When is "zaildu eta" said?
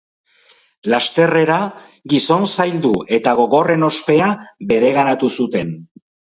2.49-3.35